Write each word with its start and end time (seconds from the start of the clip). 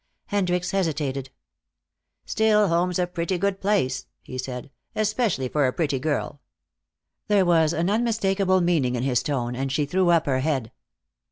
Hendricks 0.29 0.71
hesitated. 0.71 1.29
"Still, 2.25 2.69
home's 2.69 2.97
a 2.97 3.05
pretty 3.05 3.37
good 3.37 3.61
place," 3.61 4.07
he 4.23 4.39
said. 4.39 4.71
"Especially 4.95 5.47
for 5.47 5.67
a 5.67 5.73
pretty 5.73 5.99
girl." 5.99 6.41
There 7.27 7.45
was 7.45 7.71
unmistakable 7.71 8.61
meaning 8.61 8.95
in 8.95 9.03
his 9.03 9.21
tone, 9.21 9.55
and 9.55 9.71
she 9.71 9.85
threw 9.85 10.09
up 10.09 10.25
her 10.25 10.39
head. 10.39 10.71